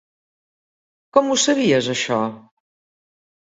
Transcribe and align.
Com 1.17 1.29
ho 1.33 1.37
sabies, 1.43 1.91
això? 1.97 2.19